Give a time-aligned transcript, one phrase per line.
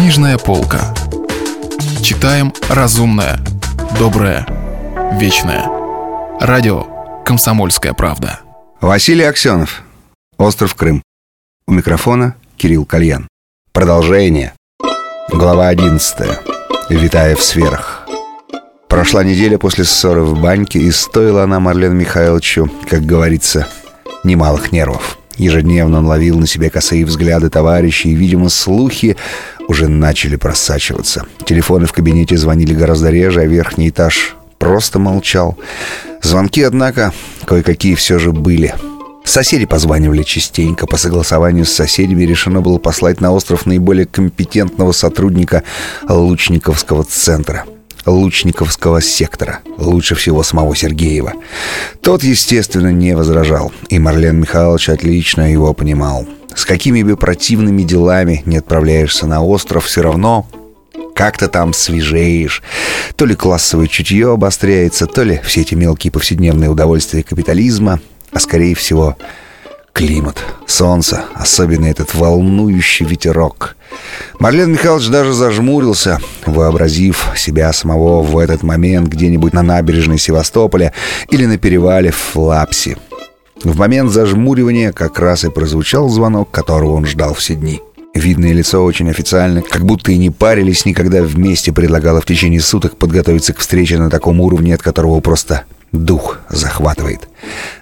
[0.00, 0.94] Книжная полка.
[2.02, 3.38] Читаем разумное,
[3.98, 4.46] доброе,
[5.20, 5.66] вечное.
[6.40, 6.86] Радио
[7.22, 8.40] «Комсомольская правда».
[8.80, 9.82] Василий Аксенов.
[10.38, 11.02] Остров Крым.
[11.66, 13.28] У микрофона Кирилл Кальян.
[13.72, 14.54] Продолжение.
[15.28, 16.16] Глава 11.
[16.88, 18.08] Витая в сферах.
[18.88, 23.68] Прошла неделя после ссоры в баньке, и стоила она Марлену Михайловичу, как говорится,
[24.24, 25.18] немалых нервов.
[25.36, 29.16] Ежедневно он ловил на себе косые взгляды товарищей, и, видимо, слухи
[29.70, 31.26] уже начали просачиваться.
[31.46, 35.56] Телефоны в кабинете звонили гораздо реже, а верхний этаж просто молчал.
[36.22, 37.12] Звонки, однако,
[37.44, 38.74] кое-какие все же были.
[39.24, 40.88] Соседи позванивали частенько.
[40.88, 45.62] По согласованию с соседями решено было послать на остров наиболее компетентного сотрудника
[46.08, 47.64] Лучниковского центра–
[48.06, 51.34] Лучниковского сектора, лучше всего самого Сергеева.
[52.00, 56.26] Тот, естественно, не возражал, и Марлен Михайлович отлично его понимал.
[56.54, 60.46] С какими бы противными делами не отправляешься на остров, все равно
[61.14, 62.62] как-то там свежеешь.
[63.16, 68.00] То ли классовое чутье обостряется, то ли все эти мелкие повседневные удовольствия капитализма,
[68.32, 69.16] а скорее всего
[69.92, 73.76] климат, солнце, особенно этот волнующий ветерок.
[74.38, 80.94] Марлен Михайлович даже зажмурился, вообразив себя самого в этот момент где-нибудь на набережной Севастополя
[81.28, 82.96] или на перевале в Лапси.
[83.64, 87.82] В момент зажмуривания как раз и прозвучал звонок, которого он ждал все дни.
[88.14, 92.96] Видное лицо очень официально, как будто и не парились никогда вместе, предлагало в течение суток
[92.96, 97.28] подготовиться к встрече на таком уровне, от которого просто дух захватывает.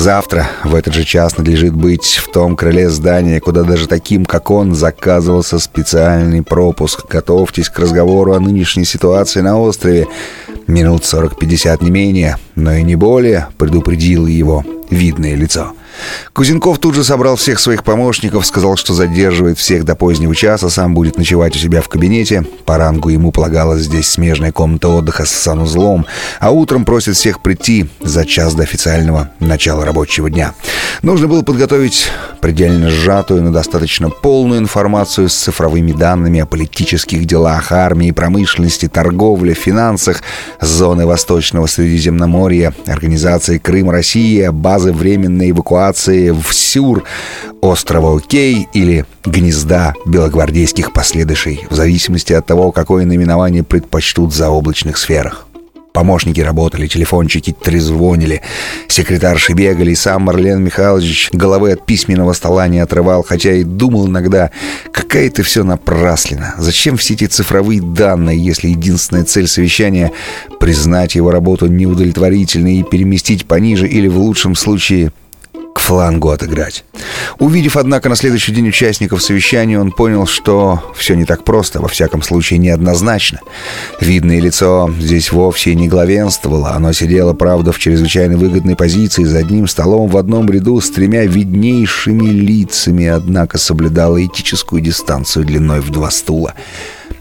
[0.00, 4.50] Завтра в этот же час надлежит быть в том крыле здания, куда даже таким, как
[4.50, 7.04] он, заказывался специальный пропуск.
[7.06, 10.06] Готовьтесь к разговору о нынешней ситуации на острове.
[10.66, 15.74] Минут 40-50 не менее, но и не более, предупредил его видное лицо.
[16.32, 20.94] Кузенков тут же собрал всех своих помощников, сказал, что задерживает всех до позднего часа, сам
[20.94, 22.44] будет ночевать у себя в кабинете.
[22.64, 26.06] По рангу ему полагалась здесь смежная комната отдыха с санузлом,
[26.40, 30.54] а утром просит всех прийти за час до официального начала рабочего дня.
[31.02, 37.72] Нужно было подготовить предельно сжатую, но достаточно полную информацию с цифровыми данными о политических делах,
[37.72, 40.22] армии, промышленности, торговле, финансах,
[40.60, 47.04] зоны Восточного Средиземноморья, организации Крым-Россия, базы временной эвакуации эвакуации в Сюр,
[47.60, 54.96] острова Окей или гнезда белогвардейских последующей, в зависимости от того, какое наименование предпочтут в заоблачных
[54.96, 55.46] сферах.
[55.92, 58.42] Помощники работали, телефончики трезвонили,
[58.86, 64.06] секретарши бегали, и сам Марлен Михайлович головы от письменного стола не отрывал, хотя и думал
[64.06, 64.52] иногда,
[64.92, 66.54] какая это все напраслина.
[66.58, 70.12] Зачем все эти цифровые данные, если единственная цель совещания—
[70.60, 75.10] признать его работу неудовлетворительной и переместить пониже или, в лучшем случае,
[75.74, 76.84] к флангу отыграть.
[77.38, 81.88] Увидев, однако, на следующий день участников совещания, он понял, что все не так просто, во
[81.88, 83.40] всяком случае неоднозначно.
[84.00, 89.66] Видное лицо здесь вовсе не главенствовало, оно сидело, правда, в чрезвычайно выгодной позиции за одним
[89.66, 96.10] столом в одном ряду с тремя виднейшими лицами, однако соблюдало этическую дистанцию длиной в два
[96.10, 96.54] стула.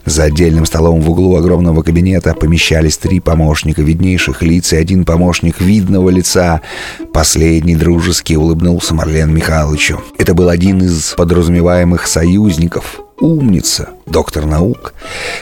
[0.10, 5.62] За отдельным столом в углу огромного кабинета помещались три помощника виднейших лиц и один помощник
[5.62, 6.62] видного лица.
[7.14, 10.02] Последний дружески улыбнулся Марлен Михайловичу.
[10.18, 14.96] Это был один из подразумеваемых союзников— умница, доктор наук.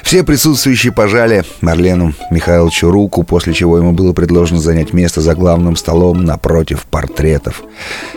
[0.03, 5.77] Все присутствующие пожали Марлену Михайловичу руку, после чего ему было предложено занять место за главным
[5.77, 7.63] столом напротив портретов.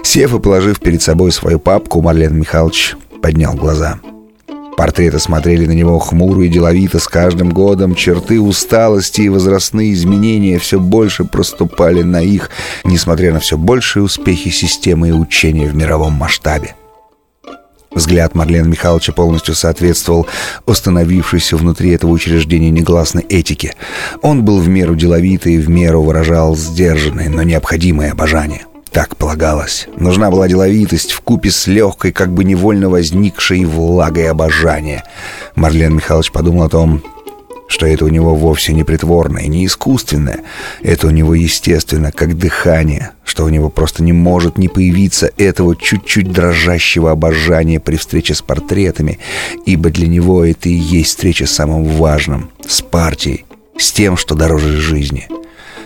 [0.03, 4.01] Сев и положив перед собой свою папку, Марлен Михайлович поднял глаза—
[4.81, 7.95] Портреты смотрели на него хмуро и деловито с каждым годом.
[7.95, 12.49] Черты усталости и возрастные изменения все больше проступали на их,
[12.85, 16.77] несмотря на все большие успехи системы и учения в мировом масштабе.
[17.91, 20.27] Взгляд Марлена Михайловича полностью соответствовал
[20.65, 23.75] установившейся внутри этого учреждения негласной этике.
[24.23, 28.63] Он был в меру деловитый в меру выражал сдержанное, но необходимое обожание.
[28.93, 29.87] Так полагалось.
[29.97, 35.05] Нужна была деловитость в купе с легкой, как бы невольно возникшей влагой обожания.
[35.55, 37.03] Марлен Михайлович подумал о том,
[37.69, 40.41] что это у него вовсе не притворное, не искусственное.
[40.83, 45.77] Это у него естественно, как дыхание, что у него просто не может не появиться этого
[45.77, 49.21] чуть-чуть дрожащего обожания при встрече с портретами,
[49.67, 53.45] ибо для него это и есть встреча с самым важным, с партией,
[53.79, 55.29] с тем, что дороже жизни—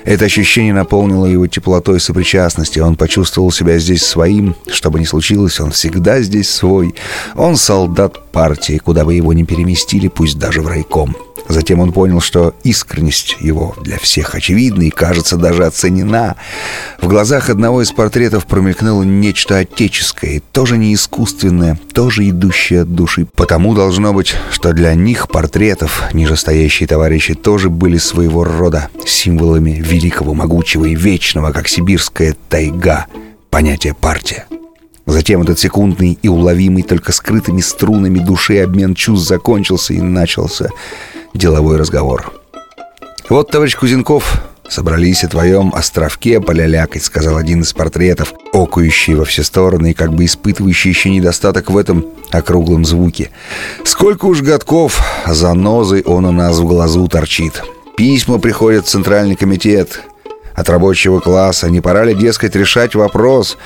[0.05, 2.79] это ощущение наполнило его теплотой сопричастности.
[2.79, 4.55] Он почувствовал себя здесь своим.
[4.71, 6.95] Что бы ни случилось, он всегда здесь свой.
[7.35, 11.17] Он солдат партии, куда бы его ни переместили, пусть даже в райком.
[11.49, 16.37] Затем он понял, что искренность его для всех очевидна и, кажется, даже оценена.
[17.01, 23.27] В глазах одного из портретов промелькнуло нечто отеческое, тоже не искусственное, тоже идущее от души.
[23.35, 30.33] Потому должно быть, что для них портретов нижестоящие товарищи тоже были своего рода символами великого,
[30.33, 33.07] могучего и вечного, как сибирская тайга,
[33.51, 34.47] понятие партия.
[35.07, 40.71] Затем этот секундный и уловимый только скрытыми струнами души обмен чувств закончился и начался
[41.35, 42.33] деловой разговор.
[43.29, 49.43] «Вот, товарищ Кузенков, собрались о твоем островке полялякать»,— сказал один из портретов, окающий во все
[49.43, 53.31] стороны и как бы испытывающий еще недостаток в этом округлом звуке.
[53.85, 57.63] «Сколько уж годков занозой он у нас в глазу торчит.
[57.97, 60.01] Письма приходят в Центральный комитет
[60.55, 61.71] от рабочего класса.
[61.71, 63.59] Не пора ли, дескать, решать вопрос?»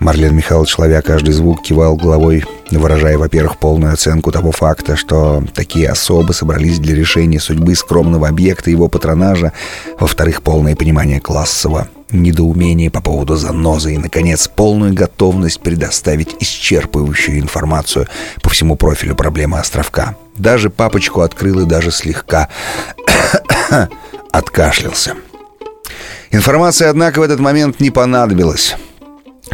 [0.00, 5.90] Марлен Михайлович, ловя каждый звук, кивал головой, выражая, во-первых, полную оценку того факта, что такие
[5.90, 9.52] особы собрались для решения судьбы скромного объекта его патронажа,
[9.98, 18.08] во-вторых, полное понимание классового недоумение по поводу занозы и, наконец, полную готовность предоставить исчерпывающую информацию
[18.42, 20.16] по всему профилю проблемы островка.
[20.34, 22.48] Даже папочку открыл и даже слегка
[24.32, 25.14] откашлялся.
[26.30, 28.76] Информация, однако, в этот момент не понадобилась.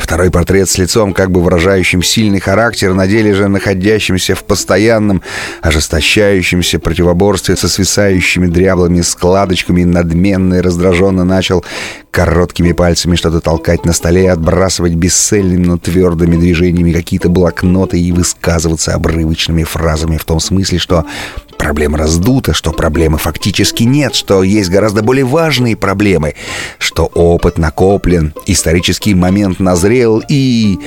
[0.06, 5.20] Второй портрет с лицом, как бы выражающим сильный характер, на деле же находящимся в постоянном,
[5.62, 11.64] ожесточающемся противоборстве со свисающими дряблыми складочками, надменно и раздраженно начал
[12.12, 18.94] короткими пальцами что-то толкать на столе, отбрасывать бесцельными, но твердыми движениями какие-то блокноты и высказываться
[18.94, 21.04] обрывочными фразами в том смысле, что
[21.58, 26.34] Проблема раздута, что проблемы фактически нет, что есть гораздо более важные проблемы,
[26.78, 30.78] что опыт накоплен, исторический момент назрел и...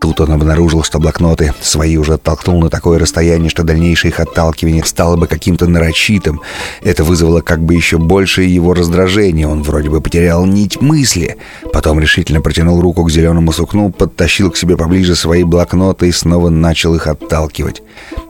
[0.00, 4.84] Тут он обнаружил, что блокноты свои уже оттолкнул на такое расстояние, что дальнейшее их отталкивание
[4.84, 6.42] стало бы каким-то нарочитым.
[6.82, 9.48] Это вызвало как бы еще большее его раздражение.
[9.48, 11.36] Он вроде бы потерял нить мысли.
[11.72, 16.50] Потом решительно протянул руку к зеленому сукну, подтащил к себе поближе свои блокноты и снова
[16.50, 17.82] начал их отталкивать.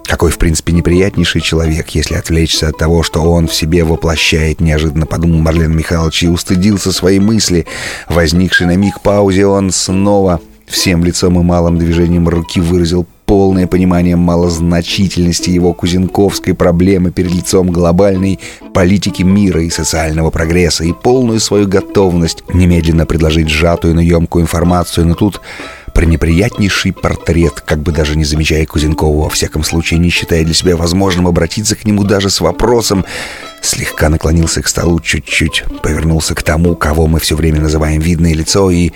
[0.05, 5.07] Какой, в принципе, неприятнейший человек, если отвлечься от того, что он в себе воплощает, неожиданно
[5.07, 7.67] подумал Марлен Михайлович и устыдился своей мысли.
[8.09, 14.17] Возникший на миг паузе он снова всем лицом и малым движением руки выразил полное понимание
[14.17, 18.39] малозначительности его кузенковской проблемы перед лицом глобальной
[18.75, 25.07] политики мира и социального прогресса и полную свою готовность немедленно предложить сжатую, но емкую информацию,
[25.07, 25.41] но тут
[25.95, 30.77] пренеприятнейший портрет, как бы даже не замечая Кузенкова, во всяком случае не считая для себя
[30.77, 33.05] возможным обратиться к нему даже с вопросом,
[33.63, 38.71] слегка наклонился к столу чуть-чуть, повернулся к тому, кого мы все время называем видное лицо,
[38.71, 38.91] и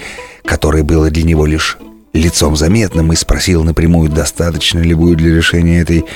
[0.49, 1.79] которое было для него лишь
[2.15, 6.06] лицом заметным, и спросил напрямую, достаточно ли будет для решения этой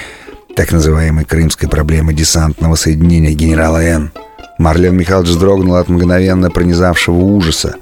[0.57, 4.11] так называемой крымской проблемы десантного соединения генерала Н.
[4.59, 7.77] Марлен Михайлович вздрогнул от мгновенно пронизавшего ужаса.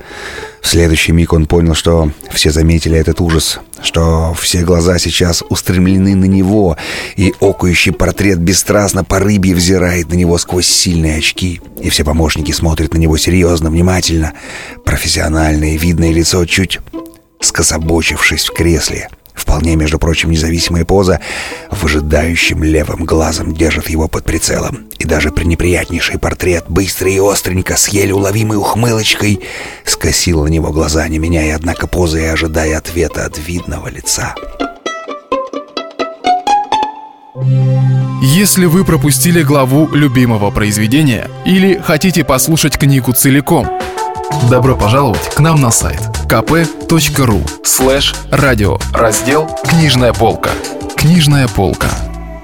[0.60, 6.14] В следующий миг он понял, что все заметили этот ужас, что все глаза сейчас устремлены
[6.14, 6.76] на него,
[7.16, 12.52] и окающий портрет бесстрастно по рыбье взирает на него сквозь сильные очки, и все помощники
[12.52, 14.34] смотрят на него серьезно, внимательно,
[14.84, 16.78] профессиональное видное лицо чуть
[17.40, 19.08] скособочившись в кресле—
[19.40, 21.18] Вполне, между прочим, независимая поза
[21.70, 24.80] выжидающим левым глазом держит его под прицелом.
[24.98, 29.40] И даже пренеприятнейший портрет, быстрый и остренько, с еле уловимой ухмылочкой,
[29.86, 34.34] скосил на него глаза, не меняя, однако, позы и ожидая ответа от видного лица.
[38.20, 43.66] Если вы пропустили главу любимого произведения или хотите послушать книгу целиком,
[44.50, 50.50] добро пожаловать к нам на сайт kp.ru слэш радио раздел «Книжная полка».
[50.96, 51.88] Книжная полка.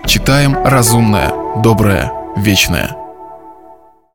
[0.05, 3.06] Читаем разумное, доброе, вечное.